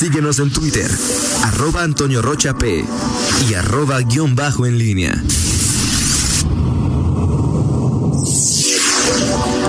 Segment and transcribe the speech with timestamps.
[0.00, 0.90] Síguenos en Twitter,
[1.42, 2.82] arroba Antonio Rocha P
[3.50, 5.22] y arroba guion bajo en línea.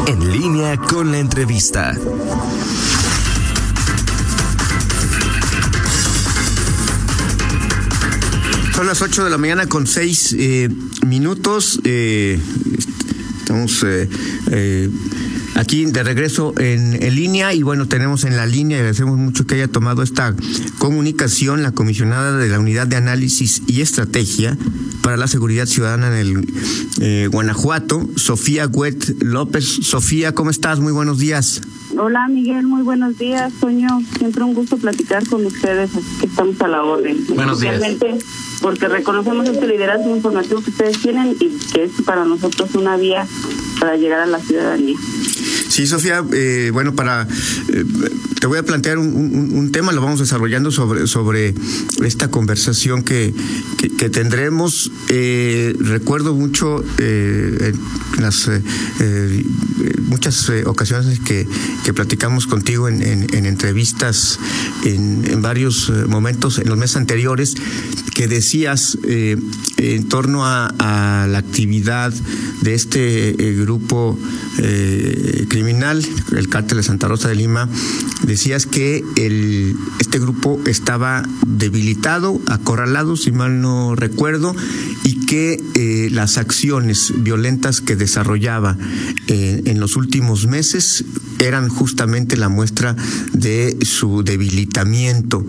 [0.08, 1.94] En línea con la entrevista.
[8.74, 10.70] Son las 8 de la mañana con 6 eh,
[11.06, 11.82] minutos.
[11.84, 12.40] Eh,
[13.38, 14.08] estamos eh,
[14.50, 14.90] eh,
[15.56, 19.46] aquí de regreso en, en, línea y bueno, tenemos en la línea y agradecemos mucho
[19.46, 20.36] que haya tomado esta
[20.78, 24.58] comunicación la comisionada de la Unidad de Análisis y Estrategia
[25.02, 26.48] para la Seguridad Ciudadana en el
[27.02, 29.66] eh, Guanajuato, Sofía Huet López.
[29.66, 30.80] Sofía, ¿cómo estás?
[30.80, 31.62] Muy buenos días.
[31.98, 34.02] Hola Miguel, muy buenos días, Toño.
[34.18, 37.18] Siempre un gusto platicar con ustedes, así que estamos a la orden.
[37.36, 37.82] Buenos días.
[38.62, 43.28] Porque reconocemos este liderazgo informativo que ustedes tienen y que es para nosotros una vía
[43.80, 44.96] para llegar a la ciudadanía.
[45.72, 47.26] Sí, Sofía, eh, bueno, para
[47.70, 47.86] eh,
[48.42, 51.54] te voy a plantear un, tema, lo vamos desarrollando sobre, sobre
[52.04, 53.34] esta conversación que,
[53.98, 54.92] que, tendremos.
[55.08, 57.80] Eh, recuerdo mucho en
[58.20, 58.50] las
[60.08, 61.48] muchas ocasiones que,
[61.86, 64.40] que platicamos contigo en, en, en entrevistas
[64.84, 67.56] en, varios momentos en los meses anteriores
[68.14, 72.12] que decías en torno a, la actividad
[72.62, 74.20] de este grupo
[75.48, 77.70] criminal, el cártel de Santa Rosa de Lima,
[78.24, 79.04] decías que
[80.00, 84.54] este grupo estaba debilitado, acorralado, si mal no recuerdo,
[85.04, 88.78] y que eh, las acciones violentas que desarrollaba
[89.28, 91.06] eh, en los últimos meses
[91.40, 92.96] eran justamente la muestra
[93.34, 95.46] de su debilitamiento.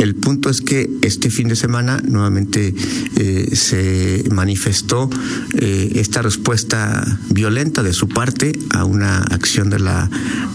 [0.00, 2.74] El punto es que este fin de semana nuevamente
[3.16, 5.10] eh, se manifestó
[5.58, 10.08] eh, esta respuesta violenta de su parte a una acción de la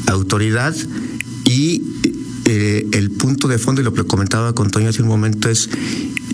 [0.07, 0.75] autoridad
[1.43, 1.83] y
[2.45, 5.69] eh, el punto de fondo, y lo que comentaba con Toño hace un momento, es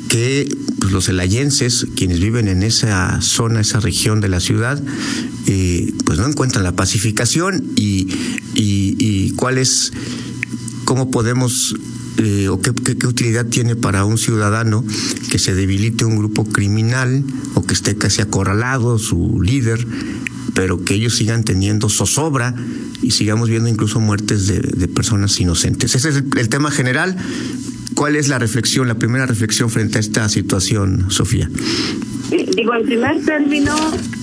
[0.07, 0.47] que
[0.79, 4.81] pues, los elayenses, quienes viven en esa zona, esa región de la ciudad,
[6.05, 8.07] pues no encuentran la pacificación y,
[8.55, 9.91] y, y cuál es,
[10.85, 11.75] cómo podemos
[12.23, 12.69] eh, o qué,
[13.07, 14.85] utilidad tiene para un ciudadano
[15.31, 17.23] que se debilite un grupo criminal
[17.55, 19.85] o que esté casi acorralado su líder,
[20.53, 22.53] pero que ellos sigan teniendo zozobra
[23.01, 25.95] y sigamos viendo incluso muertes de, personas inocentes.
[25.95, 27.17] Ese es el, el, tema general.
[27.95, 31.49] ¿Cuál es la reflexión, la primera reflexión frente a esta situación, Sofía?
[32.55, 33.75] Digo, en primer término,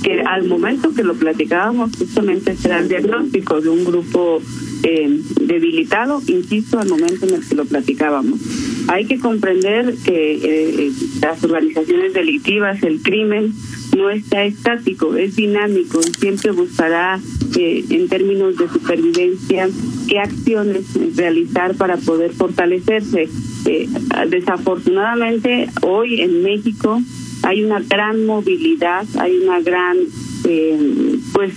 [0.02, 4.40] que al momento que lo platicábamos, justamente será el diagnóstico de un grupo
[4.82, 8.40] eh, debilitado, insisto, al momento en el que lo platicábamos.
[8.88, 13.52] Hay que comprender que eh, las organizaciones delictivas, el crimen,
[13.96, 17.20] no está estático, es dinámico siempre buscará,
[17.56, 19.68] eh, en términos de supervivencia,
[20.08, 20.84] qué acciones
[21.16, 23.28] realizar para poder fortalecerse.
[23.66, 23.88] Eh,
[24.28, 27.00] desafortunadamente, hoy en México
[27.42, 29.96] hay una gran movilidad, hay una gran,
[30.44, 31.52] eh, pues,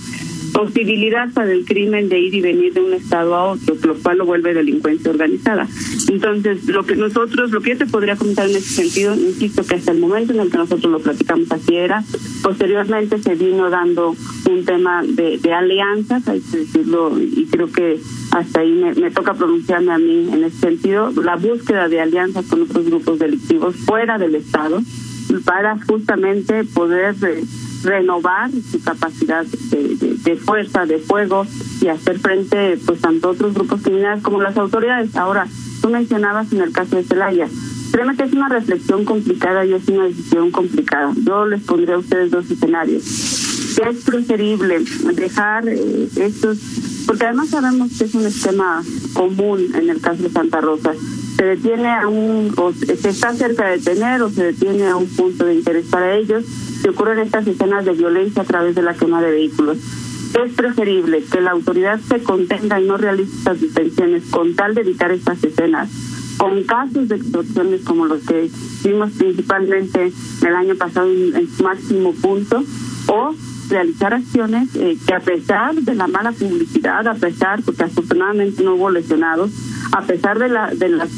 [0.53, 4.17] posibilidad para el crimen de ir y venir de un estado a otro, lo cual
[4.17, 5.67] lo vuelve delincuencia organizada.
[6.09, 9.75] Entonces, lo que nosotros, lo que yo te podría comentar en ese sentido, insisto que
[9.75, 12.03] hasta el momento en el que nosotros lo platicamos así era,
[12.43, 14.15] posteriormente se vino dando
[14.49, 17.99] un tema de, de alianzas, hay que decirlo, y creo que
[18.31, 22.61] hasta ahí me, toca pronunciarme a mí en ese sentido, la búsqueda de alianzas con
[22.61, 24.81] otros grupos delictivos fuera del Estado
[25.45, 27.43] para justamente poder eh,
[27.83, 31.45] renovar su capacidad de, de, fuerza, de fuego
[31.81, 35.15] y hacer frente pues tanto otros grupos criminales como las autoridades.
[35.15, 35.47] Ahora,
[35.81, 37.47] tú mencionabas en el caso de Celaya,
[37.91, 41.13] créeme que es una reflexión complicada y es una decisión complicada.
[41.25, 43.03] Yo les pondré a ustedes dos escenarios.
[43.03, 44.79] Es preferible
[45.15, 46.59] dejar eh, estos,
[47.07, 48.83] porque además sabemos que es un esquema
[49.13, 50.93] común en el caso de Santa Rosa
[51.41, 55.07] se detiene a un, o se está cerca de detener o se detiene a un
[55.07, 58.93] punto de interés para ellos, se ocurren estas escenas de violencia a través de la
[58.93, 59.79] quema de vehículos.
[59.79, 64.81] Es preferible que la autoridad se contenga y no realice estas detenciones con tal de
[64.81, 65.89] evitar estas escenas,
[66.37, 68.47] con casos de extorsiones como los que
[68.83, 70.13] vimos principalmente
[70.45, 72.63] el año pasado en su máximo punto,
[73.07, 73.33] o
[73.71, 78.75] realizar acciones eh, que a pesar de la mala publicidad, a pesar, porque afortunadamente no
[78.75, 79.51] hubo lesionados,
[79.93, 81.09] a pesar de, la, de las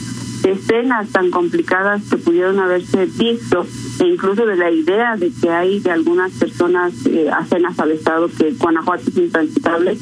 [0.45, 3.65] escenas tan complicadas que pudieron haberse visto
[3.99, 8.29] e incluso de la idea de que hay de algunas personas eh, ajenas al Estado
[8.29, 9.97] que Guanajuato es intransitable,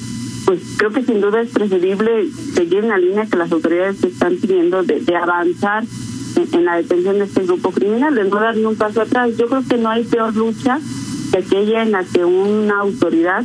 [0.45, 4.35] pues creo que sin duda es preferible seguir en la línea que las autoridades están
[4.35, 5.83] pidiendo de, de avanzar
[6.35, 9.37] en, en, la detención de este grupo criminal, de no dar ni un paso atrás.
[9.37, 10.79] Yo creo que no hay peor lucha
[11.31, 13.43] que aquella en la que una autoridad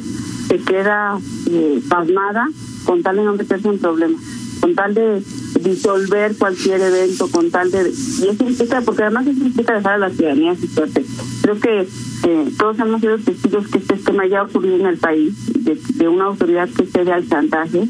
[0.49, 1.19] se queda
[1.51, 2.49] eh, pasmada
[2.85, 4.21] con tal de no meterse en problemas.
[4.61, 5.23] con tal de
[5.61, 7.91] disolver cualquier evento, con tal de...
[7.91, 11.05] Y eso implica, porque además eso implica dejar a la ciudadanía su suerte.
[11.43, 15.35] Creo que eh, todos hemos sido testigos que este tema ya ocurrido en el país,
[15.65, 17.89] de, de una autoridad que cede al chantaje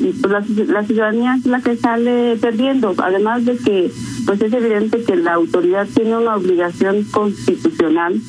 [0.00, 3.90] y pues la, la, ciudadanía es la que sale perdiendo, además de que
[4.26, 8.20] pues es evidente que la autoridad tiene una obligación constitucional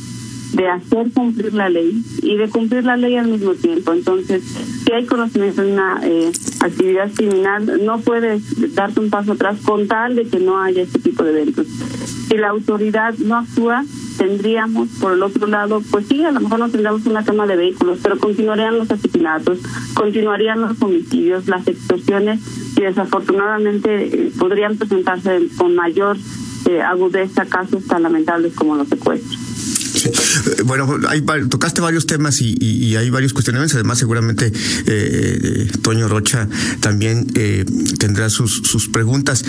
[0.53, 3.93] de hacer cumplir la ley y de cumplir la ley al mismo tiempo.
[3.93, 6.31] Entonces, si hay conocimiento de una eh,
[6.61, 10.99] actividad criminal, no puedes darte un paso atrás con tal de que no haya este
[10.99, 11.67] tipo de eventos.
[11.67, 13.83] Si la autoridad no actúa,
[14.17, 17.55] tendríamos, por el otro lado, pues sí, a lo mejor no tendríamos una cama de
[17.55, 19.59] vehículos, pero continuarían los asesinatos,
[19.93, 22.39] continuarían los homicidios, las extorsiones
[22.75, 26.17] y desafortunadamente eh, podrían presentarse con mayor
[26.69, 29.48] eh, agudeza casos tan lamentables como los secuestros.
[30.65, 33.75] Bueno, hay, tocaste varios temas y, y, hay varios cuestionamientos.
[33.75, 34.51] Además, seguramente eh,
[34.87, 36.47] eh, Toño Rocha
[36.79, 37.65] también eh,
[37.97, 39.43] tendrá sus, sus preguntas.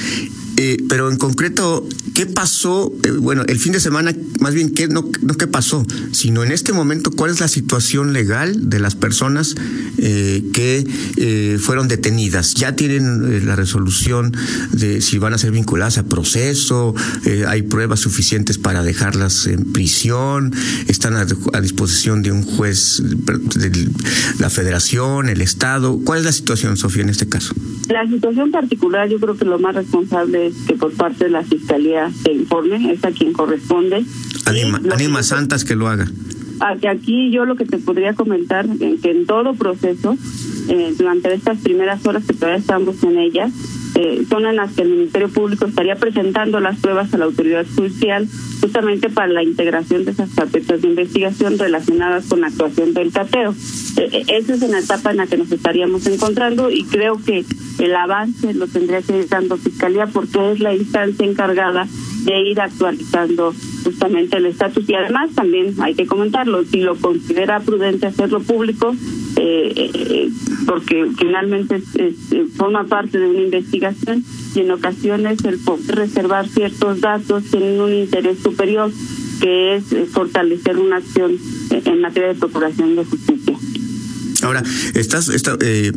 [0.62, 2.92] Eh, pero en concreto, ¿qué pasó?
[3.02, 6.52] Eh, bueno, el fin de semana, más bien, ¿qué, no, no qué pasó, sino en
[6.52, 9.54] este momento, ¿cuál es la situación legal de las personas
[9.96, 10.86] eh, que
[11.16, 12.54] eh, fueron detenidas?
[12.54, 14.32] ¿Ya tienen eh, la resolución
[14.72, 16.94] de si van a ser vinculadas a proceso?
[17.46, 20.52] ¿Hay pruebas suficientes para dejarlas en prisión?
[20.88, 23.88] ¿Están a, disposición de un juez de
[24.38, 26.00] la federación, el Estado?
[26.04, 27.54] ¿Cuál es la situación, Sofía, en este caso?
[27.88, 31.42] La situación particular, yo creo que lo más responsable es que por parte de la
[31.42, 34.04] Fiscalía se informe, es a quien corresponde.
[34.46, 36.06] Anima, anima Santas que lo haga.
[36.60, 40.16] Aquí yo lo que te podría comentar, que en todo proceso,
[40.68, 43.50] eh, durante estas primeras horas que todavía estamos en ellas,
[44.02, 47.66] eh, son en las que el Ministerio Público estaría presentando las pruebas a la autoridad
[47.76, 48.26] judicial
[48.58, 53.54] justamente para la integración de esas carpetas de investigación relacionadas con la actuación del cateo.
[53.98, 57.44] Eh, esa es una etapa en la que nos estaríamos encontrando y creo que
[57.78, 61.86] el avance lo tendría que ir dando Fiscalía porque es la instancia encargada
[62.24, 63.54] de ir actualizando
[63.84, 68.94] justamente el estatus y además también hay que comentarlo, si lo considera prudente hacerlo público,
[69.42, 70.30] eh, eh,
[70.66, 74.22] porque finalmente es, es, forma parte de una investigación
[74.54, 78.92] y en ocasiones el poder reservar ciertos datos tienen un interés superior
[79.40, 81.38] que es fortalecer una acción
[81.70, 83.56] en materia de procuración de justicia.
[84.42, 84.62] Ahora,
[84.94, 85.92] estás, está, eh,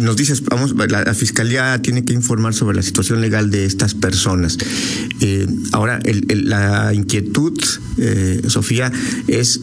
[0.00, 3.94] nos dices, vamos, la, la, fiscalía tiene que informar sobre la situación legal de estas
[3.94, 4.58] personas.
[5.20, 7.60] Eh, ahora, el, el, la inquietud,
[7.98, 8.90] eh, Sofía,
[9.28, 9.60] es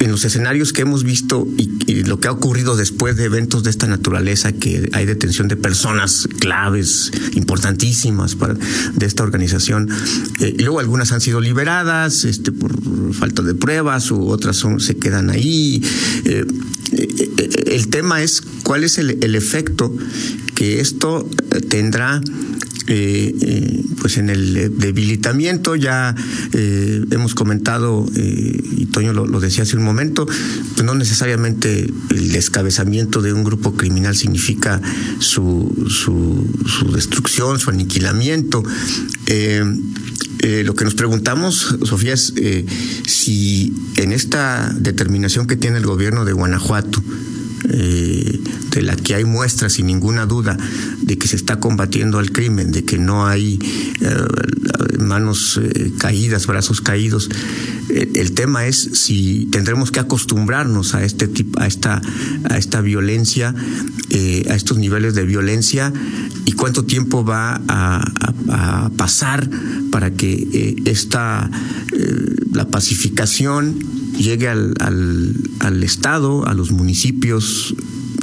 [0.00, 1.68] en los escenarios que hemos visto y,
[2.04, 6.28] lo que ha ocurrido después de eventos de esta naturaleza, que hay detención de personas
[6.38, 9.88] claves, importantísimas para, de esta organización,
[10.40, 12.72] eh, y luego algunas han sido liberadas este, por
[13.14, 15.82] falta de pruebas, u otras son, se quedan ahí.
[16.24, 16.46] Eh,
[16.92, 19.94] eh, el tema es cuál es el, el efecto
[20.54, 21.28] que esto
[21.68, 22.20] tendrá
[22.88, 26.14] eh, eh, pues en el debilitamiento ya
[26.54, 32.32] eh, hemos comentado eh, y Toño lo, decía hace un momento pues no necesariamente el
[32.32, 34.80] descabezamiento de un grupo criminal significa
[35.18, 38.62] su, su, su destrucción su aniquilamiento.
[40.40, 42.32] Lo que nos preguntamos, Sofía, es
[43.06, 47.02] si en esta determinación que tiene el gobierno de Guanajuato,
[47.70, 48.40] eh,
[48.70, 50.56] de la que hay muestras sin ninguna duda
[51.02, 53.58] de que se está combatiendo al crimen, de que no hay
[54.00, 57.28] eh, manos eh, caídas, brazos caídos.
[57.88, 62.00] el tema es si tendremos que acostumbrarnos a este tipo, a esta,
[62.48, 65.92] a esta violencia, a estos niveles de violencia
[66.44, 68.02] y cuánto tiempo va a,
[68.48, 69.48] a, a pasar
[69.90, 71.50] para que esta
[72.52, 77.74] la pacificación llegue al, al, al, Estado, a los municipios,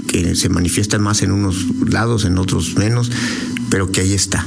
[0.07, 3.11] que se manifiestan más en unos lados, en otros menos,
[3.69, 4.45] pero que ahí está.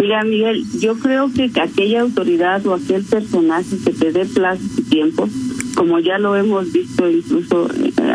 [0.00, 4.82] Mira, Miguel, yo creo que aquella autoridad o aquel personaje que te dé plazo y
[4.82, 5.28] tiempo,
[5.74, 7.68] como ya lo hemos visto incluso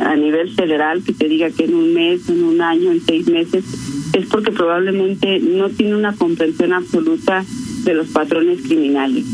[0.05, 3.27] a nivel federal, que te diga que en un mes, en un año, en seis
[3.27, 3.65] meses,
[4.13, 7.43] es porque probablemente no tiene una comprensión absoluta
[7.83, 9.25] de los patrones criminales.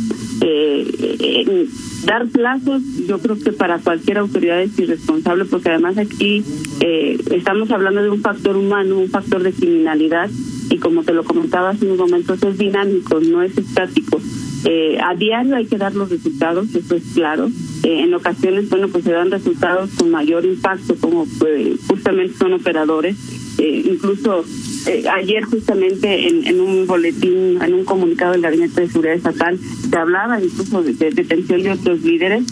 [0.41, 1.67] Eh, eh,
[2.05, 6.43] dar plazos, yo creo que para cualquier autoridad es irresponsable, porque además aquí
[6.79, 10.29] eh, estamos hablando de un factor humano, un factor de criminalidad,
[10.69, 14.21] y como te lo comentaba hace unos momentos, es dinámico, no es estático.
[14.65, 17.49] Eh, a diario hay que dar los resultados, eso es claro.
[17.83, 22.53] Eh, en ocasiones, bueno, pues se dan resultados con mayor impacto, como pues, justamente son
[22.53, 23.15] operadores.
[23.59, 24.43] incluso
[24.87, 29.59] eh, ayer justamente en, en, un boletín, en un comunicado del Gabinete de Seguridad Estatal,
[29.59, 32.43] se hablaba incluso de, de detención de otros líderes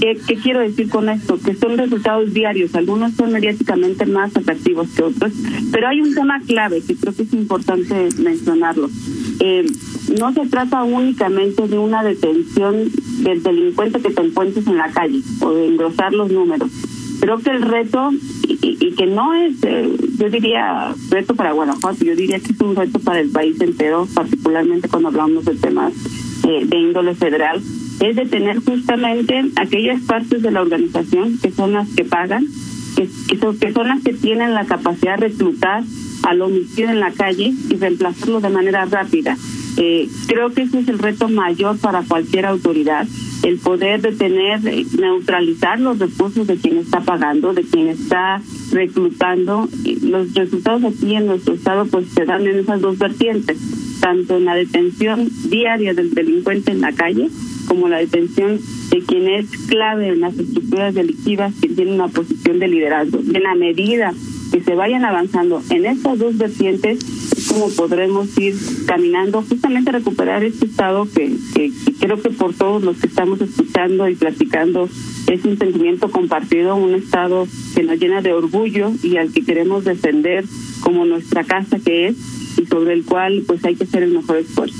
[0.00, 1.38] ¿Qué, ¿Qué, quiero decir con esto?
[1.40, 5.32] Que son resultados diarios, algunos son mediáticamente más atractivos que otros,
[5.72, 8.88] pero hay un tema clave que creo que es importante mencionarlo.
[9.40, 9.66] Eh,
[10.18, 12.90] no se trata únicamente de una detención
[13.24, 16.70] del delincuente que te encuentres en la calle o de engrosar los números.
[17.20, 18.10] Creo que el reto,
[18.48, 22.76] y, que no es, eh, yo diría, reto para Guanajuato, yo diría que es un
[22.76, 25.92] reto para el país entero, particularmente cuando hablamos de temas
[26.48, 27.60] eh, de índole federal,
[28.00, 32.46] es de tener justamente aquellas partes de la organización que son las que pagan,
[32.96, 33.08] que,
[33.38, 35.82] son, las que tienen la capacidad de reclutar
[36.22, 39.36] al homicidio en la calle y reemplazarlo de manera rápida.
[39.76, 43.06] Eh, creo que ese es el reto mayor para cualquier autoridad,
[43.48, 49.66] el poder detener, eh, neutralizar los recursos de quien está pagando, de quien está reclutando.
[50.02, 53.56] Los resultados aquí en nuestro estado pues se dan en esas dos vertientes,
[54.00, 57.30] tanto en la detención diaria del delincuente en la calle,
[57.66, 62.58] como la detención de quien es clave en las estructuras delictivas, que tiene una posición
[62.58, 63.18] de liderazgo.
[63.32, 64.12] En la medida
[64.52, 70.44] que se vayan avanzando en estas dos vertientes, es como podremos ir caminando justamente recuperar
[70.44, 74.88] este estado que, que, creo que por todos los que estamos escuchando y platicando
[75.26, 79.84] es un sentimiento compartido, un estado que nos llena de orgullo y al que queremos
[79.84, 80.44] defender
[80.80, 82.16] como nuestra casa que es
[82.56, 84.76] y sobre el cual pues hay que hacer el mejor esfuerzo.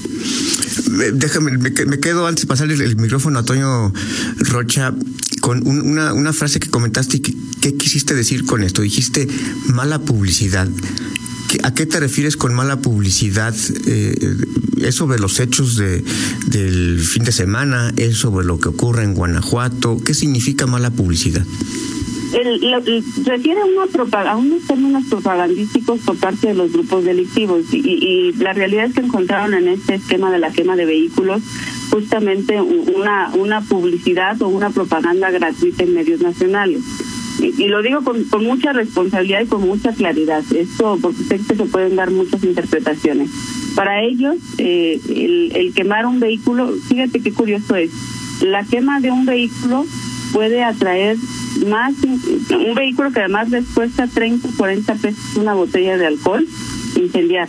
[1.15, 3.93] Déjame, me quedo antes de pasarle el micrófono a Toño
[4.39, 4.95] Rocha
[5.41, 8.83] con una, una frase que comentaste y que, ¿qué quisiste decir con esto?
[8.83, 9.29] Dijiste
[9.67, 10.69] mala publicidad.
[11.63, 13.55] ¿A qué te refieres con mala publicidad?
[13.87, 14.37] Eh,
[14.81, 16.05] ¿Es sobre los hechos de,
[16.47, 17.93] del fin de semana?
[17.97, 19.99] ¿Es sobre lo que ocurre en Guanajuato?
[20.05, 21.45] ¿Qué significa mala publicidad?
[22.35, 27.79] el, refiere a, una a unos términos propagandísticos por parte de los grupos delictivos y,
[27.79, 31.43] y, la realidad es que encontraron en este esquema de la quema de vehículos
[31.91, 36.83] justamente una, una publicidad o una propaganda gratuita en medios nacionales.
[37.41, 41.55] Y, lo digo con, con, mucha responsabilidad y con mucha claridad, esto porque sé que
[41.55, 43.31] se pueden dar muchas interpretaciones.
[43.77, 47.91] Para ellos, eh, el, quemar un vehículo, fíjate qué curioso es,
[48.43, 49.87] la quema de un vehículo
[50.33, 51.17] puede atraer
[51.67, 56.47] más, un vehículo que además les cuesta 30, 40 pesos una botella de alcohol,
[56.97, 57.49] incendiar.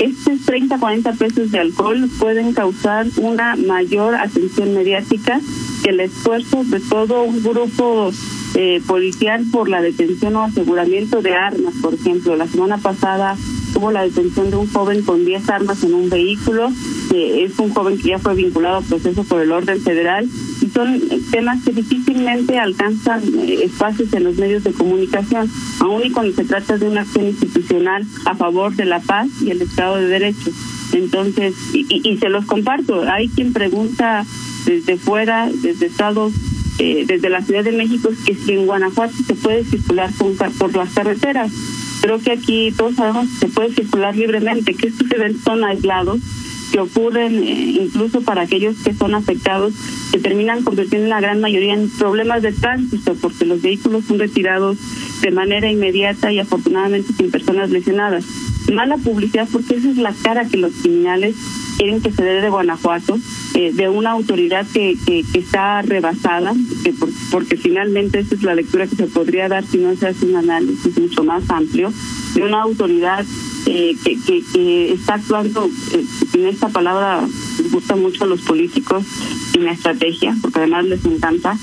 [0.00, 5.38] Estos 30, 40 pesos de alcohol pueden causar una mayor atención mediática
[5.82, 8.10] que el esfuerzo de todo un grupo
[8.54, 12.34] eh, policial por la detención o aseguramiento de armas, por ejemplo.
[12.34, 13.36] La semana pasada
[13.74, 16.72] hubo la detención de un joven con 10 armas en un vehículo.
[17.12, 20.26] es un joven que ya fue vinculado a proceso por el orden federal.
[20.60, 21.00] Y son
[21.30, 25.50] temas que difícilmente alcanzan eh, espacios en los medios de comunicación,
[25.80, 29.50] aun y cuando se trata de una acción institucional a favor de la paz y
[29.50, 30.50] el Estado de Derecho.
[30.92, 34.24] Entonces, y, se los comparto, hay quien pregunta
[34.66, 36.32] desde fuera, desde Estados
[36.82, 40.10] eh, desde la Ciudad de México que si en Guanajuato se puede circular
[40.58, 41.52] por las carreteras.
[42.00, 46.20] Creo que aquí todos sabemos que se puede circular libremente, que estos eventos son aislados,
[46.70, 49.74] que ocurren eh, incluso para aquellos que son afectados,
[50.12, 54.78] que terminan convirtiendo la gran mayoría en problemas de tránsito, porque los vehículos son retirados
[55.20, 58.24] de manera inmediata y afortunadamente sin personas lesionadas.
[58.72, 61.34] Mala publicidad porque esa es la cara que los criminales
[61.80, 63.18] quieren que se dé de Guanajuato
[63.54, 64.98] eh, de una autoridad que,
[65.32, 66.52] está rebasada,
[66.84, 66.92] que
[67.30, 70.36] porque finalmente esa es la lectura que se podría dar si no se hace un
[70.36, 71.90] análisis mucho más amplio,
[72.34, 73.24] de una autoridad
[73.64, 77.26] eh, que, está actuando, eh, en esta palabra
[77.70, 79.02] gusta mucho a los políticos,
[79.54, 81.56] en la estrategia, porque además les encanta.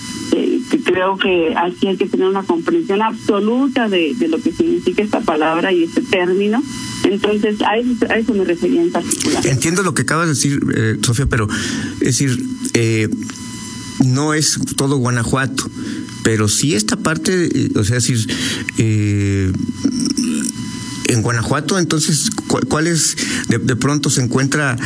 [0.84, 5.72] creo que aquí hay que tener una comprensión absoluta de lo que significa esta palabra
[5.72, 6.64] y este término
[7.12, 7.78] entonces, a
[8.18, 9.46] eso, me refería en particular.
[9.48, 11.48] Entiendo lo que acabas de decir, eh, Sofía, pero
[12.00, 13.10] es decir, eh,
[14.06, 15.70] no es todo Guanajuato,
[16.24, 18.28] pero sí esta parte, eh, o sea, decir,
[21.08, 22.30] en Guanajuato, entonces,
[22.70, 23.16] ¿cuál es?
[23.48, 24.78] De, pronto se encuentra,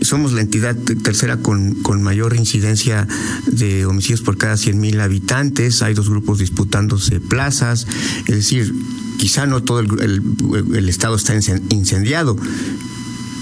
[0.00, 3.06] somos la entidad tercera con, con mayor incidencia
[3.46, 7.86] de homicidios por cada 100 mil habitantes, hay dos grupos disputándose plazas,
[8.26, 8.74] es decir,
[9.22, 11.32] quizá no todo el, estado está
[11.70, 12.36] incendiado,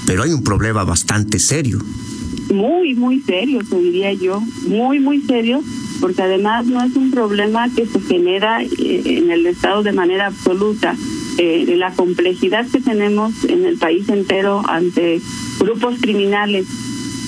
[0.04, 1.78] pero hay un problema bastante serio.
[2.52, 5.62] Muy, muy serio, te diría yo, muy, muy serio,
[6.02, 8.68] porque además no es un problema que se genera eh,
[9.06, 10.94] en el estado de manera absoluta.
[11.38, 15.22] Eh, la complejidad que tenemos en el país entero ante
[15.58, 16.66] grupos criminales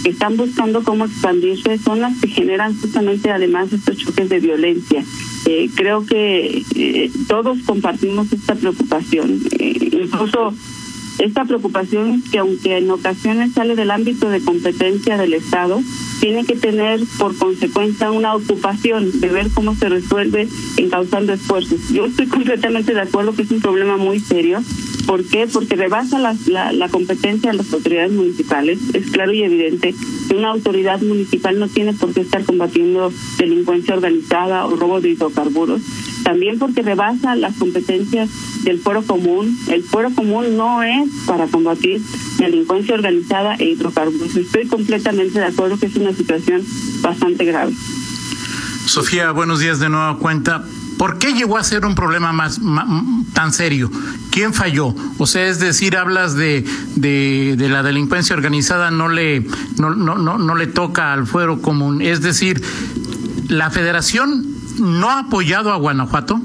[0.03, 5.03] que están buscando cómo expandirse son las que generan justamente además estos choques de violencia.
[5.47, 9.41] Eh, creo que eh, todos compartimos esta preocupación.
[9.59, 10.55] Eh, incluso
[11.23, 15.81] esta preocupación que aunque en ocasiones sale del ámbito de competencia del Estado,
[16.21, 21.91] tiene que tener por consecuencia una ocupación de ver cómo se resuelve encauzando esfuerzos.
[21.91, 24.63] Yo estoy completamente de acuerdo que es un problema muy serio.
[25.07, 25.47] ¿Por qué?
[25.47, 28.79] Porque rebasa la, la, competencia de las autoridades municipales.
[28.93, 29.95] Es claro y evidente
[30.29, 35.11] que una autoridad municipal no tiene por qué estar combatiendo delincuencia organizada o robo de
[35.11, 35.83] hidrocarburos
[36.23, 38.31] también porque rebasa las competencias
[38.65, 39.59] del foro común.
[39.69, 42.03] El foro común no es para combatir
[42.39, 44.37] delincuencia organizada e hidrocarburos.
[44.37, 46.63] Estoy completamente de acuerdo que es una situación
[47.01, 47.73] bastante grave.
[48.87, 50.65] Sofía, buenos días de nueva cuenta.
[50.99, 52.61] ¿Por qué llegó a ser un problema más,
[53.33, 53.91] tan serio?
[54.31, 54.95] ¿Quién falló?
[55.19, 56.65] O sea, es decir, hablas de,
[56.97, 59.47] de, de la delincuencia organizada, no le,
[59.79, 62.03] no, no, no, no le toca al fuero común.
[62.03, 62.63] Es decir,
[63.49, 64.47] la federación
[64.79, 66.41] no ha apoyado a Guanajuato?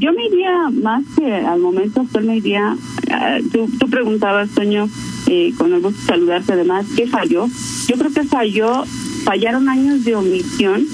[0.00, 2.74] Yo me iría más que al momento actual, me iría.
[2.74, 4.88] Uh, tú, tú, preguntabas, Toño,
[5.26, 7.46] eh, con el gusto de saludarte además, ¿qué falló?
[7.86, 8.84] Yo creo que falló,
[9.24, 10.86] fallaron años de omisión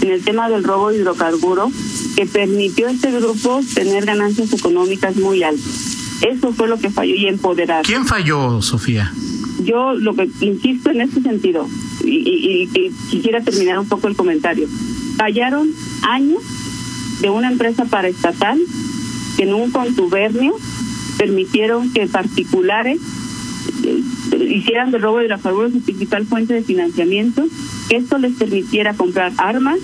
[0.00, 1.70] en el tema del robo de hidrocarburos
[2.16, 6.22] que permitió a este grupo tener ganancias económicas muy altas.
[6.22, 7.84] Eso fue lo que falló y empoderar.
[7.84, 9.12] ¿Quién falló, Sofía?
[9.64, 11.68] Yo lo que insisto en este sentido,
[12.02, 14.66] y, y, y quisiera terminar un poco el comentario
[15.16, 15.70] fallaron
[16.02, 16.42] años
[17.20, 18.58] de una empresa paraestatal
[19.36, 20.54] que en un contubernio
[21.18, 23.00] permitieron que particulares
[23.84, 24.02] eh,
[24.48, 25.28] hicieran del robo de
[25.70, 27.46] su principal fuente de financiamiento,
[27.88, 29.78] que esto les permitiera comprar armas,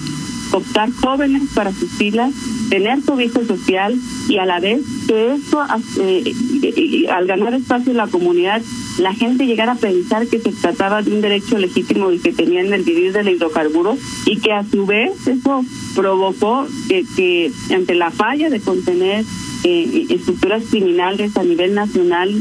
[0.53, 2.33] optar jóvenes para sus filas,
[2.73, 3.95] tener servicio social
[4.31, 5.63] y a la vez que esto,
[6.01, 8.63] eh, al ganar espacio en la comunidad,
[8.99, 12.73] la gente llegara a pensar que se trataba de un derecho legítimo y que tenían
[12.73, 15.63] el vivir del hidrocarburo y que a su vez eso
[15.95, 19.27] provocó que, que ante la falla de contener
[19.65, 22.35] eh, estructuras criminales a nivel nacional,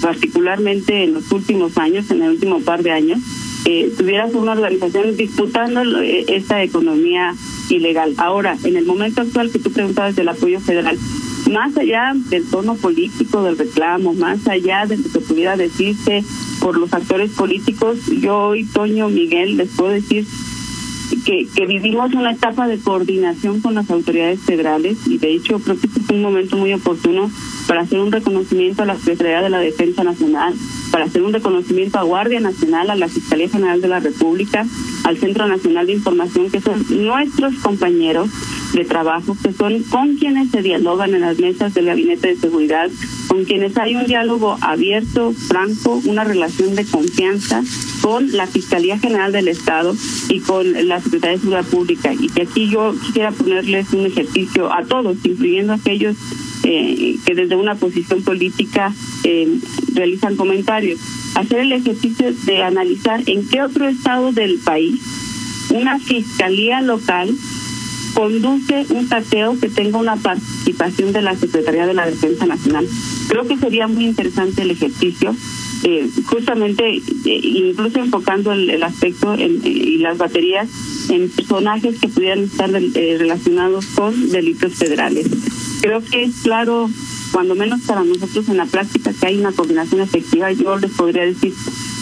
[0.00, 3.18] particularmente en los últimos años, en el último par de años,
[3.66, 7.34] eh, tuvieras una organización disputando esta economía
[7.70, 8.14] ilegal.
[8.18, 10.98] Ahora, en el momento actual que tú preguntabas del apoyo federal,
[11.50, 16.24] más allá del tono político del reclamo, más allá de lo que pudiera decirse
[16.60, 20.26] por los actores políticos, yo hoy, Toño Miguel, les puedo decir
[21.24, 25.78] que, que vivimos una etapa de coordinación con las autoridades federales y de hecho creo
[25.78, 27.30] que este es un momento muy oportuno
[27.66, 30.54] para hacer un reconocimiento a la Secretaría de la Defensa Nacional,
[30.90, 34.66] para hacer un reconocimiento a Guardia Nacional, a la Fiscalía General de la República,
[35.04, 38.30] al Centro Nacional de Información, que son nuestros compañeros
[38.72, 42.90] de trabajo, que son con quienes se dialogan en las mesas del Gabinete de Seguridad,
[43.28, 47.62] con quienes hay un diálogo abierto, franco, una relación de confianza
[48.02, 49.94] con la Fiscalía General del Estado
[50.28, 52.12] y con la Secretaría de Seguridad Pública.
[52.12, 56.16] Y que aquí yo quisiera ponerles un ejercicio a todos, incluyendo a aquellos
[56.64, 59.58] eh, que desde una posición política eh,
[59.94, 61.00] realizan comentarios.
[61.34, 65.00] Hacer el ejercicio de analizar en qué otro estado del país
[65.70, 67.34] una fiscalía local
[68.14, 72.86] conduce un cateo que tenga una participación de la Secretaría de la Defensa Nacional.
[73.28, 75.34] Creo que sería muy interesante el ejercicio,
[75.82, 77.00] eh, justamente eh,
[77.42, 80.68] incluso enfocando el, aspecto en, y las baterías
[81.10, 85.26] en personajes que pudieran estar eh, relacionados con delitos federales.
[85.84, 86.88] Creo que es claro,
[87.30, 90.50] cuando menos para nosotros en la práctica, que hay una coordinación efectiva.
[90.50, 91.52] Yo les podría decir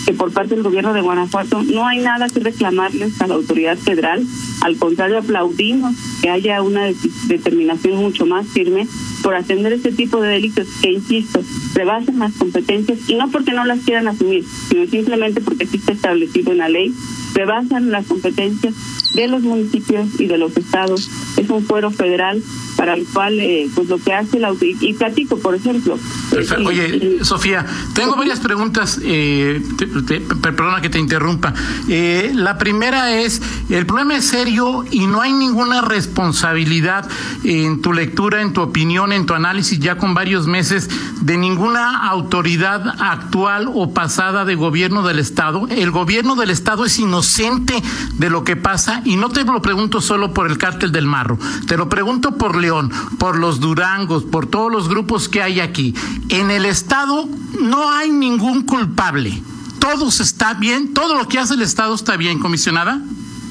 [0.06, 3.76] que por parte del gobierno de Guanajuato no hay nada que reclamarles a la autoridad
[3.76, 4.24] federal.
[4.60, 6.92] Al contrario, aplaudimos que haya una
[7.26, 8.86] determinación mucho más firme
[9.22, 11.42] por atender este tipo de delitos que, insisto,
[11.74, 15.92] rebasan las competencias y no porque no las quieran asumir, sino simplemente porque sí está
[15.92, 16.92] establecido en la ley,
[17.34, 18.74] rebasan las competencias
[19.14, 21.08] de los municipios y de los estados.
[21.36, 22.42] Es un fuero federal
[22.76, 25.98] para el cual, eh, pues lo que hace la y platico, por ejemplo.
[26.30, 26.64] Perfecto.
[26.66, 31.54] Oye, y, Sofía, tengo varias preguntas, eh, te, te, perdona que te interrumpa.
[31.88, 37.08] Eh, la primera es, el problema es serio y no hay ninguna responsabilidad
[37.44, 40.88] en tu lectura, en tu opinión, en tu análisis, ya con varios meses,
[41.20, 45.66] de ninguna autoridad actual o pasada de gobierno del Estado.
[45.68, 47.82] El gobierno del Estado es inocente
[48.18, 51.38] de lo que pasa y no te lo pregunto solo por el cártel del Marro,
[51.66, 55.94] te lo pregunto por León por los Durangos, por todos los grupos que hay aquí.
[56.28, 57.28] En el Estado
[57.60, 59.42] no hay ningún culpable.
[59.78, 63.00] Todo está bien, todo lo que hace el Estado está bien, comisionada.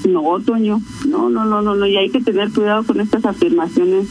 [0.07, 4.07] No, Toño, no, no, no, no, no, y hay que tener cuidado con estas afirmaciones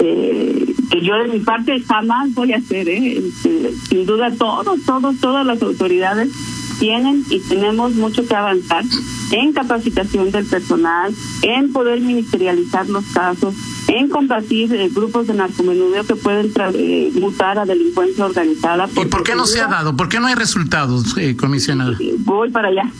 [0.00, 3.18] eh, que yo de mi parte jamás voy a hacer, ¿eh?
[3.18, 6.30] Este, sin duda, todo, todo, todas las autoridades
[6.78, 8.84] tienen y tenemos mucho que avanzar
[9.32, 13.54] en capacitación del personal, en poder ministerializar los casos,
[13.88, 18.88] en combatir eh, grupos de narcomenudeo que pueden eh, mutar a delincuencia organizada.
[18.96, 19.96] ¿Y por qué no se ha dado?
[19.96, 21.96] ¿Por qué no hay resultados, eh, comisionada?
[22.18, 22.90] Voy para allá,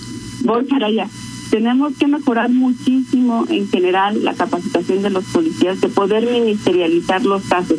[0.43, 1.09] voy para allá.
[1.51, 7.43] Tenemos que mejorar muchísimo en general la capacitación de los policías de poder ministerializar los
[7.45, 7.79] casos.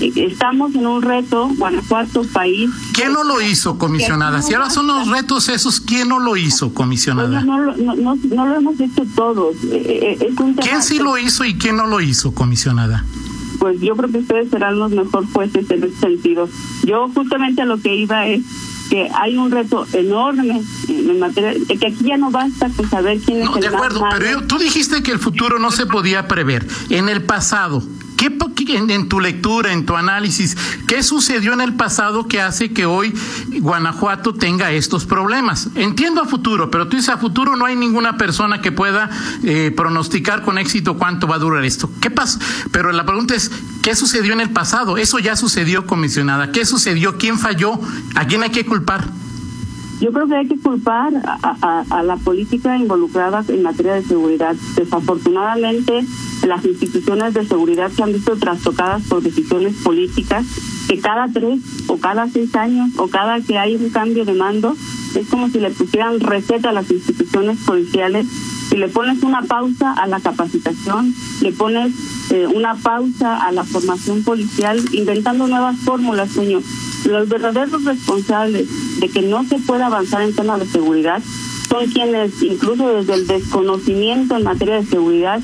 [0.00, 2.70] Estamos en un reto, Guanajuato, país.
[2.94, 4.40] ¿Quién no lo hizo, comisionada?
[4.40, 7.42] Si ahora son los retos esos, ¿quién no lo hizo, comisionada?
[7.42, 9.56] no, no, no, lo hemos hecho todos.
[9.70, 13.04] Eh, eh, ¿Quién sí lo hizo y quién no lo hizo, comisionada?
[13.58, 16.48] Pues yo creo que ustedes serán los mejores jueces en ese sentido.
[16.84, 18.42] Yo justamente a lo que iba es
[18.90, 23.42] que hay un reto enorme en materia, que aquí ya no basta con saber quién
[23.42, 26.66] es el de acuerdo, pero tú dijiste que el futuro no se podía prever.
[26.90, 27.82] En el pasado,
[28.20, 28.30] ¿Qué,
[28.76, 30.54] en, tu lectura, en tu análisis,
[30.86, 33.14] qué sucedió en el pasado que hace que hoy
[33.60, 35.70] Guanajuato tenga estos problemas?
[35.74, 39.08] Entiendo a futuro, pero tú dices a futuro no hay ninguna persona que pueda
[39.42, 41.90] eh, pronosticar con éxito cuánto va a durar esto.
[42.02, 42.38] ¿Qué pasa?
[42.70, 44.98] Pero la pregunta es, ¿qué sucedió en el pasado?
[44.98, 46.52] Eso ya sucedió, comisionada.
[46.52, 47.16] ¿Qué sucedió?
[47.16, 47.80] ¿Quién falló?
[48.16, 49.08] ¿A quién hay que culpar?
[50.00, 54.56] Yo creo que hay que culpar a, la política involucrada en materia de seguridad.
[54.74, 56.06] Desafortunadamente,
[56.46, 60.46] las instituciones de seguridad se han visto trastocadas por decisiones políticas
[60.88, 64.76] que cada tres o cada seis años o cada que hay un cambio de mando
[65.14, 68.26] es como si le pusieran receta a las instituciones policiales
[68.70, 71.92] si le pones una pausa a la capacitación, le pones
[72.30, 76.62] eh, una pausa a la formación policial, inventando nuevas fórmulas, señor.
[77.04, 78.68] Los verdaderos responsables
[79.00, 81.20] de que no se pueda avanzar en temas de seguridad
[81.68, 85.42] son quienes, incluso desde el desconocimiento en materia de seguridad,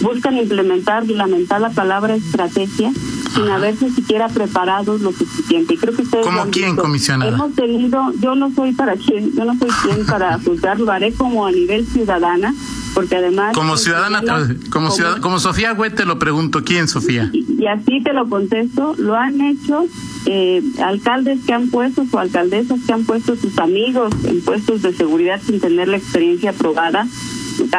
[0.00, 2.90] buscan implementar la palabra estrategia
[3.34, 5.74] sin haberse siquiera preparado lo suficiente.
[5.74, 7.32] Y creo que ustedes ¿Cómo quién, comisionada?
[7.32, 11.12] Hemos tenido, yo no soy para quién, yo no soy quien para juzgar, lo haré
[11.12, 12.54] como a nivel ciudadana,
[12.94, 13.54] porque además...
[13.54, 14.22] Como ciudadana,
[14.70, 17.30] como, como, Sofía Güet te lo pregunto, ¿quién, Sofía?
[17.32, 19.84] Y, así te lo contesto, lo han hecho
[20.26, 24.92] eh, alcaldes que han puesto o alcaldesas que han puesto sus amigos en puestos de
[24.94, 27.06] seguridad sin tener la experiencia aprobada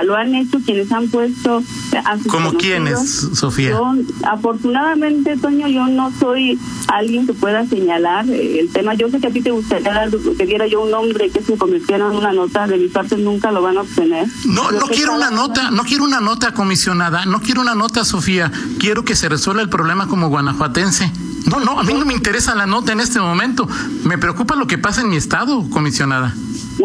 [0.03, 1.63] lo han hecho quienes han puesto
[2.05, 3.79] a sus ¿Como quiénes, Sofía?
[4.23, 8.93] afortunadamente, Toño, yo no soy alguien que pueda señalar eh, el tema.
[8.93, 12.07] Yo sé que a ti te gustaría que diera yo un nombre que se convirtiera
[12.07, 14.27] en una nota, de mi parte nunca lo van a obtener.
[14.45, 18.51] No, no quiero una nota, no quiero una nota comisionada, no quiero una nota, Sofía.
[18.79, 21.11] Quiero que se resuelva el problema como guanajuatense.
[21.45, 23.67] No, no, a mí no me interesa la nota en este momento.
[24.03, 26.35] Me preocupa lo que pasa en mi estado, comisionada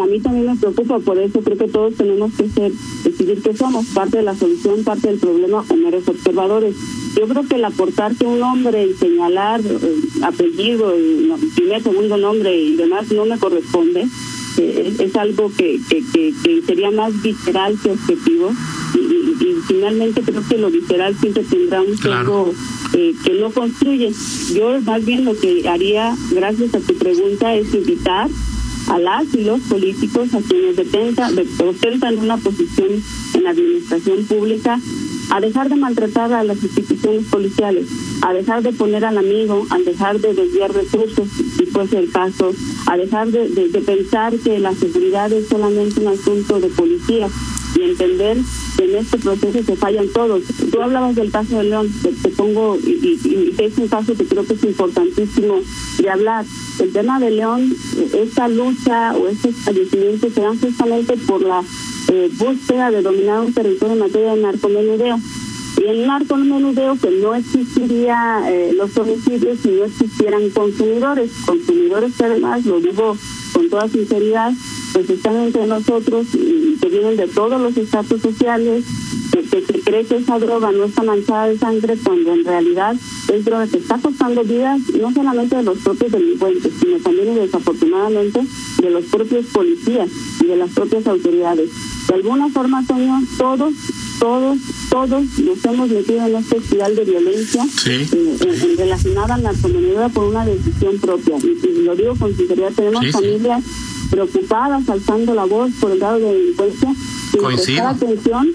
[0.03, 2.71] a mí también me preocupa, por eso creo que todos tenemos que ser,
[3.03, 6.75] decidir que somos parte de la solución, parte del problema o meros observadores.
[7.15, 12.17] Yo creo que el aportar que un nombre y señalar eh, apellido, y, primer, segundo
[12.17, 14.05] nombre y demás no me corresponde,
[14.57, 18.51] eh, es algo que, que, que, sería más visceral que objetivo.
[18.95, 19.15] Y,
[19.67, 22.53] finalmente creo que lo visceral siempre tendrá un claro.
[22.93, 24.11] eh, que no construye.
[24.53, 28.29] Yo más bien lo que haría, gracias a tu pregunta, es invitar
[28.87, 30.77] a las y los políticos a quienes
[31.59, 32.89] ostentan una posición
[33.33, 34.79] en la administración pública
[35.31, 37.87] a dejar de maltratar a las instituciones policiales,
[38.21, 42.51] a dejar de poner al amigo, a dejar de desviar recursos, si fuese el caso,
[42.85, 47.27] a dejar de, de pensar que la seguridad es solamente un asunto de policía
[47.75, 48.37] y entender
[48.77, 50.43] que en este proceso se fallan todos.
[50.71, 54.53] Tú hablabas del caso de León, te, pongo, y, es un caso que creo que
[54.53, 55.59] es importantísimo
[55.99, 56.45] de hablar.
[56.79, 57.75] El tema de León,
[58.13, 61.63] esta lucha o estos fallecimientos se dan justamente por la
[62.11, 65.19] eh, búsqueda de dominar un territorio en materia de narcomenudeo.
[65.77, 72.25] Y en narcomenudeo que no existiría eh, los homicidios si no existieran consumidores, consumidores que
[72.25, 73.17] además, lo digo
[73.53, 74.53] con toda sinceridad,
[74.95, 78.85] pues están entre nosotros y que vienen de todos los estatus sociales,
[79.29, 82.95] que, se cree que esa droga no está manchada de sangre cuando en realidad
[83.33, 87.39] es droga que está costando vidas no solamente de los propios delincuentes, sino también y
[87.39, 88.39] desafortunadamente
[88.81, 90.09] de los propios policías
[90.41, 91.69] y de las propias autoridades.
[92.07, 93.73] De alguna forma, Toño, todos,
[94.21, 94.57] todos,
[94.89, 100.23] todos nos hemos metido en esta espiral de violencia eh, relacionada a la comunidad por
[100.29, 101.35] una decisión propia.
[101.37, 103.61] Y, lo digo con sinceridad, tenemos familias
[104.09, 106.93] preocupadas, alzando la voz por el grado de delincuencia,
[107.31, 108.47] sin prestar atención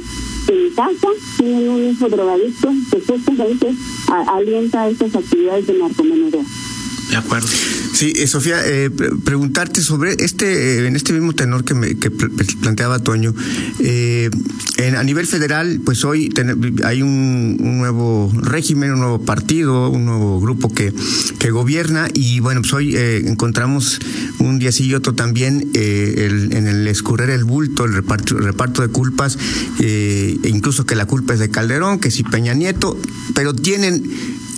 [0.49, 3.73] en casa tienen un hijo drogadicto que justamente
[4.09, 6.45] alienta estas actividades de narcomenudeo.
[7.11, 7.49] De acuerdo.
[7.93, 8.89] Sí, eh, Sofía, eh,
[9.25, 13.35] preguntarte sobre este, eh, en este mismo tenor que, me, que planteaba Toño,
[13.81, 16.33] en, a nivel federal, pues hoy
[16.85, 20.95] hay un, nuevo régimen, un nuevo partido, un nuevo grupo que,
[21.39, 23.99] que gobierna y bueno, pues hoy encontramos
[24.39, 28.83] un día sí y otro también en el escurrer el bulto, el reparto, el reparto
[28.83, 29.37] de culpas,
[29.81, 32.99] e incluso que la culpa es de Calderón, que si Peña Nieto,
[33.35, 34.03] pero tienen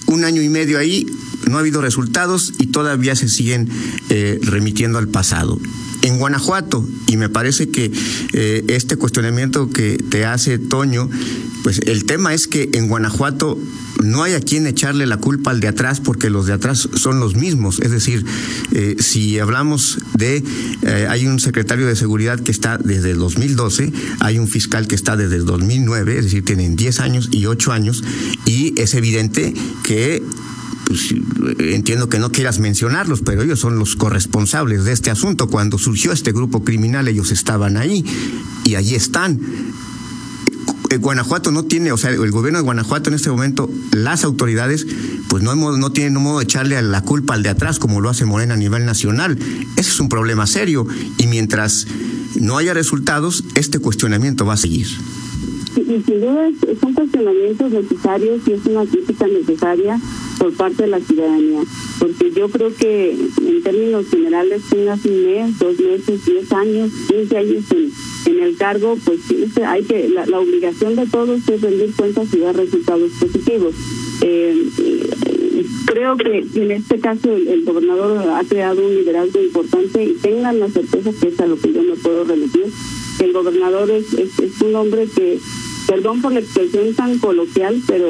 [0.07, 1.07] un año y medio ahí
[1.49, 3.69] no ha habido resultados y todavía se siguen
[4.09, 5.59] eh, remitiendo al pasado.
[6.03, 7.93] En Guanajuato, y me parece que
[8.33, 11.09] eh, este cuestionamiento que te hace Toño,
[11.63, 13.57] pues el tema es que en Guanajuato
[14.03, 17.21] no hay a quien echarle la culpa al de atrás porque los de atrás son
[17.21, 17.79] los mismos.
[17.79, 18.25] Es decir,
[18.73, 20.43] eh, si hablamos de,
[21.09, 25.17] hay un secretario de seguridad que está desde el 2012, hay un fiscal que está
[25.17, 28.03] desde el 2009, es decir, tienen 10 años y 8 años,
[28.45, 30.21] y es evidente que
[30.93, 31.15] pues,
[31.59, 35.49] entiendo que no quieras mencionarlos, pero ellos son los corresponsables de este asunto.
[35.49, 38.05] Cuando surgió este grupo criminal, ellos estaban ahí
[38.65, 39.41] y allí están.
[40.91, 44.87] Eh, Guanajuato no tiene, o sea, el gobierno de Guanajuato en este momento, las autoridades,
[45.29, 48.27] pues no, no tienen modo de echarle la culpa al de atrás como lo hace
[48.27, 49.39] Morena a nivel nacional.
[49.77, 51.87] Ese es un problema serio y mientras
[52.39, 54.87] no haya resultados, este cuestionamiento va a seguir.
[55.77, 56.51] Y sin duda
[56.81, 59.99] son cuestionamientos necesarios y es una crítica necesaria
[60.43, 61.63] por parte de la ciudadanía,
[62.01, 67.39] porque yo creo que en términos generales tengas un mes, dos meses, diez años, quince
[67.39, 67.65] años
[68.27, 69.21] en, el cargo, pues
[69.65, 73.73] hay que la, obligación de todos es rendir cuentas y dar resultados positivos.
[74.23, 74.69] Eh,
[75.87, 80.69] creo que en este caso el, gobernador ha creado un liderazgo importante y tengan la
[80.69, 82.67] certeza que es a lo que yo me puedo remitir.
[83.21, 85.39] El gobernador es, es, es un hombre que
[85.87, 88.09] perdón por la expresión tan coloquial, pero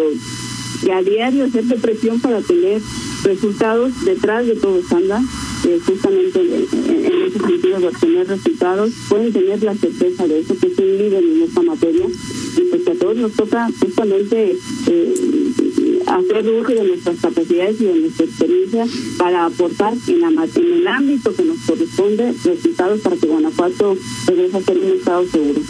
[0.91, 2.81] a diario hacer presión para tener
[3.25, 5.23] resultados detrás de todo anda,
[5.67, 10.67] eh, justamente en, ese sentido de obtener resultados, pueden tener la certeza de eso, que
[10.67, 14.57] es un líder en esta materia, y pues a todos nos toca justamente
[14.89, 15.72] eh,
[16.17, 18.87] hacer uso de nuestras capacidades y de nuestra experiencia
[19.19, 23.97] para aportar en, la, en el ámbito que nos corresponde resultados para que Guanajuato
[24.27, 25.61] regrese a ser un estado seguro.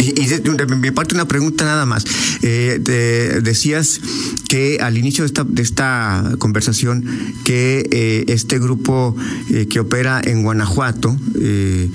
[0.00, 2.04] Y, de, mi parte una pregunta nada más.
[2.42, 2.80] Eh,
[3.42, 4.00] decías
[4.52, 7.06] que al inicio de esta, conversación
[7.42, 9.16] que eh, este grupo
[9.48, 11.88] eh, que opera en Guanajuato eh,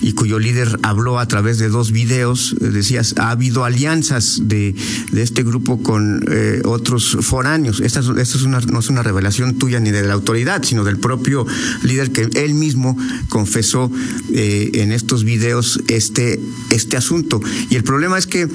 [0.00, 4.74] y cuyo líder habló a través de dos videos, decías, ha habido alianzas de,
[5.12, 6.24] de este grupo con
[6.64, 7.78] otros foráneos.
[7.78, 10.98] Esta, esta es una, no es una revelación tuya ni de la autoridad, sino del
[10.98, 11.46] propio
[11.84, 13.88] líder que él mismo confesó
[14.32, 17.40] en estos videos este, este asunto.
[17.68, 18.48] Y el problema es que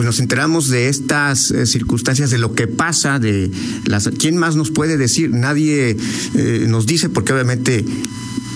[0.00, 1.66] pues nos enteramos de estas eh,
[2.28, 3.50] de lo que pasa, de
[3.86, 4.10] las.
[4.18, 5.30] ¿Quién más nos puede decir?
[5.30, 5.96] Nadie
[6.34, 7.82] eh, nos dice, porque obviamente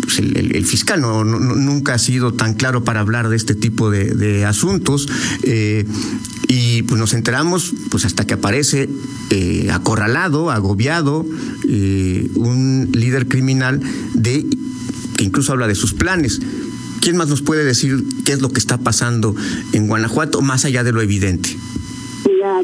[0.03, 4.45] pues, el, fiscal no, nunca ha sido tan claro para hablar de este tipo de,
[4.45, 5.09] asuntos.
[5.45, 5.87] Eh,
[6.47, 8.91] y pues nos enteramos pues hasta que aparece
[9.73, 11.25] acorralado, agobiado,
[11.65, 13.81] un líder criminal
[14.13, 14.47] de
[15.17, 16.41] que incluso habla de sus planes.
[17.01, 19.35] ¿Quién más nos puede decir qué es lo que está pasando
[19.73, 21.55] en Guanajuato, más allá de lo evidente?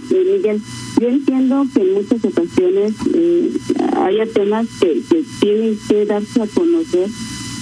[0.08, 0.60] Miguel,
[1.00, 3.52] yo entiendo que en muchas ocasiones eh,
[3.96, 5.02] haya temas que,
[5.40, 7.08] tienen que darse a conocer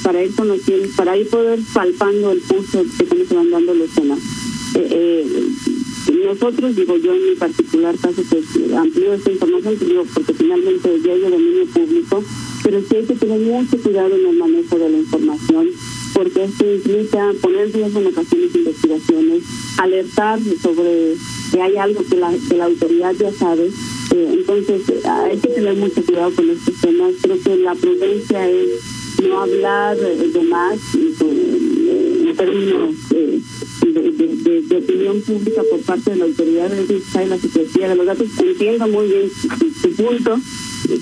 [0.03, 3.91] para ir conociendo, para ir poder palpando el curso de cómo se van dando los
[3.91, 4.19] temas.
[4.75, 5.27] Eh, eh,
[6.25, 11.01] nosotros, digo yo en mi particular caso, que pues, amplío esta información, digo, porque finalmente
[11.05, 12.25] ya hay dominio público,
[12.63, 15.69] pero sí hay que tener mucho cuidado en el manejo de la información
[16.19, 19.45] porque esto implica poner en ocasiones investigaciones,
[19.79, 21.15] alertar sobre
[21.53, 23.67] que hay algo que la, que la autoridad ya sabe.
[24.17, 27.13] Eh, entonces, hay que tener mucho cuidado con estos temas.
[27.23, 28.69] Creo que la prudencia es
[29.29, 33.41] no hablar de más en términos de,
[34.69, 38.27] de, opinión pública por parte de la autoridad de la Secretaría de los Datos.
[38.43, 40.37] Entiendo muy bien su punto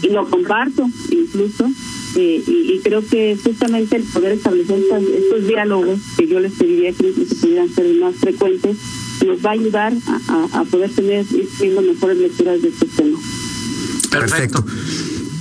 [0.02, 1.70] y lo comparto incluso
[2.16, 7.12] eh, y, creo que justamente el poder establecer estos diálogos que yo les pediría que
[7.40, 8.78] pudieran ser más frecuentes
[9.26, 9.92] nos va a ayudar
[10.52, 13.20] a, poder tener ir teniendo mejores lecturas de estos temas.
[14.10, 14.64] Perfecto.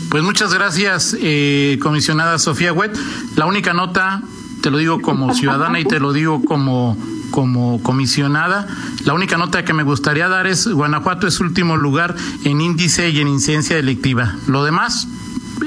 [0.09, 2.97] Pues muchas gracias, eh, comisionada Sofía Wet.
[3.35, 4.23] La única nota,
[4.61, 6.97] te lo digo como ciudadana y te lo digo como
[7.31, 8.67] como comisionada.
[9.03, 13.19] La única nota que me gustaría dar es Guanajuato es último lugar en índice y
[13.19, 14.35] en incidencia delictiva.
[14.47, 15.07] Lo demás,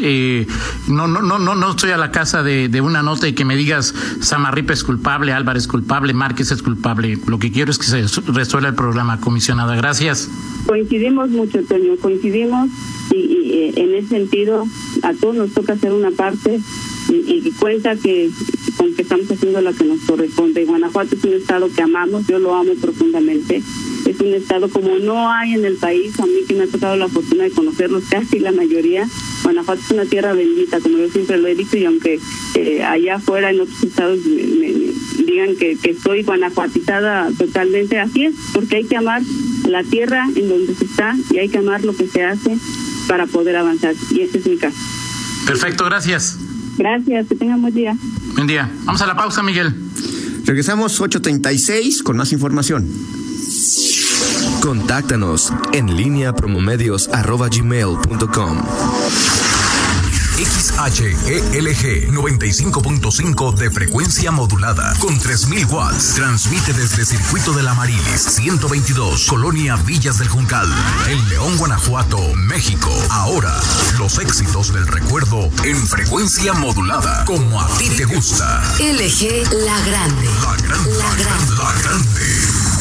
[0.01, 0.47] eh,
[0.89, 3.57] no, no, no, no, no estoy a la casa de, una nota y que me
[3.57, 7.19] digas Samarripa es culpable, Álvarez es culpable, Márquez es culpable.
[7.27, 9.77] Lo que quiero es que se resuelva el programa, comisionada.
[9.77, 10.31] Gracias.
[10.67, 12.69] Coincidimos mucho, Toño, coincidimos
[13.11, 14.65] y, y eh, en ese sentido
[15.03, 16.61] a todos nos toca hacer una parte
[17.09, 18.31] y, y cuenta que
[18.79, 20.65] con que estamos haciendo lo que nos corresponde.
[20.65, 23.63] Guanajuato es un estado que amamos, yo lo amo profundamente.
[24.07, 26.97] Es un estado como no hay en el país, a mí que me ha tocado
[26.97, 29.07] la fortuna de conocerlos casi la mayoría.
[29.49, 32.21] Guanajuato es una tierra bendita, como yo siempre lo he dicho, y aunque
[32.55, 34.93] eh, allá afuera en otros estados me, me, me
[35.25, 39.23] digan que, que estoy guanajuatizada totalmente, así es, porque hay que amar
[39.67, 42.59] la tierra en donde se está y hay que amar lo que se hace
[43.09, 43.95] para poder avanzar.
[44.11, 44.77] Y ese es mi caso.
[45.47, 46.37] Perfecto, gracias.
[46.77, 47.97] Gracias, que tengan buen día.
[48.35, 48.71] Buen día.
[48.85, 49.73] Vamos a la pausa, Miguel.
[50.45, 52.87] Regresamos 8.36 con más información.
[54.61, 58.59] Contáctanos en línea promomedios.com.
[60.79, 66.15] XHELG 95.5 de frecuencia modulada con 3000 watts.
[66.15, 70.69] Transmite desde Circuito de la Marilis 122, Colonia Villas del Juncal,
[71.09, 72.91] en León, Guanajuato, México.
[73.11, 73.61] Ahora,
[73.99, 78.63] los éxitos del recuerdo en frecuencia modulada, como a ti te gusta.
[78.79, 80.29] LG La Grande.
[80.43, 80.91] La grande.
[80.97, 81.55] La grande.
[81.57, 82.78] La grande.